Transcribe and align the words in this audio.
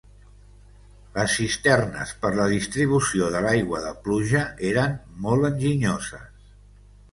Les 1.17 1.35
cisternes 1.39 2.13
per 2.23 2.31
la 2.39 2.47
distribució 2.55 3.29
de 3.37 3.43
l'aigua 3.49 3.83
de 3.85 3.93
pluja 4.09 4.43
eren 4.73 4.99
molt 5.29 5.49
enginyoses. 5.53 6.53